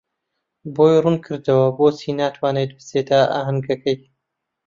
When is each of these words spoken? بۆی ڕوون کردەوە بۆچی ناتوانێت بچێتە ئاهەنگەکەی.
بۆی 0.75 0.95
ڕوون 1.03 1.15
کردەوە 1.25 1.67
بۆچی 1.77 2.11
ناتوانێت 2.19 2.71
بچێتە 2.77 3.19
ئاهەنگەکەی. 3.31 3.97